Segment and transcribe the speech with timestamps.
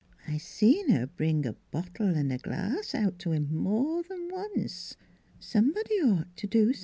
[0.27, 4.97] I seen her bring a bottle 'n' a glass out t' him more 'n once....
[5.39, 6.79] Some body 'd ought t' do somethin'."